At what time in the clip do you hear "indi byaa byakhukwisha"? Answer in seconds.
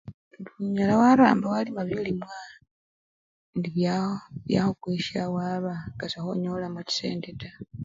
3.53-5.19